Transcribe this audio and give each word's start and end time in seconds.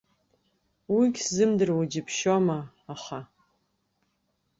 Уигьы 0.95 1.21
сзымдыруа 1.27 1.83
џьыбшьома, 1.91 2.59
аха. 2.93 3.19